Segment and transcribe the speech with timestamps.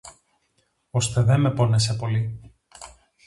[0.89, 2.41] Ώστε δε με πόνεσε πολύ